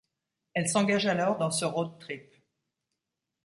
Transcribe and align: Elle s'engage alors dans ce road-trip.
Elle 0.55 0.67
s'engage 0.67 1.05
alors 1.05 1.37
dans 1.37 1.51
ce 1.51 1.63
road-trip. 1.63 2.33